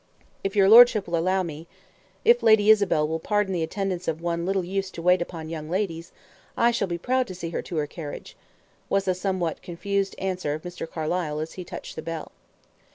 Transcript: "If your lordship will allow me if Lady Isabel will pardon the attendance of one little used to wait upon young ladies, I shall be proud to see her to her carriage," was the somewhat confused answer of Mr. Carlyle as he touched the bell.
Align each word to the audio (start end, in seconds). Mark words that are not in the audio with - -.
"If 0.43 0.55
your 0.55 0.67
lordship 0.67 1.05
will 1.05 1.15
allow 1.15 1.43
me 1.43 1.67
if 2.25 2.41
Lady 2.41 2.71
Isabel 2.71 3.07
will 3.07 3.19
pardon 3.19 3.53
the 3.53 3.61
attendance 3.61 4.07
of 4.07 4.19
one 4.19 4.47
little 4.47 4.65
used 4.65 4.95
to 4.95 5.01
wait 5.03 5.21
upon 5.21 5.47
young 5.51 5.69
ladies, 5.69 6.11
I 6.57 6.71
shall 6.71 6.87
be 6.87 6.97
proud 6.97 7.27
to 7.27 7.35
see 7.35 7.51
her 7.51 7.61
to 7.61 7.75
her 7.75 7.85
carriage," 7.85 8.35
was 8.89 9.05
the 9.05 9.13
somewhat 9.13 9.61
confused 9.61 10.15
answer 10.17 10.55
of 10.55 10.63
Mr. 10.63 10.89
Carlyle 10.89 11.39
as 11.39 11.53
he 11.53 11.63
touched 11.63 11.95
the 11.95 12.01
bell. 12.01 12.31